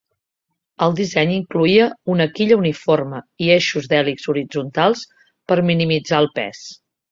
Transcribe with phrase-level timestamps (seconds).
[0.85, 5.07] El disseny incloïa una quilla uniforme i eixos d'hèlix horitzontals
[5.53, 6.67] per minimitzar el pes.